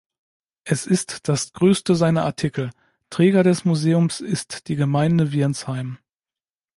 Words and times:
Es 0.63 0.87
ist 0.87 1.27
das 1.27 1.53
größte 1.53 1.93
seiner 1.93 2.25
Artikel 2.25 2.71
Träger 3.11 3.43
des 3.43 3.65
Museums 3.65 4.19
ist 4.19 4.67
die 4.67 4.75
Gemeinde 4.75 5.31
Wiernsheim. 5.31 5.99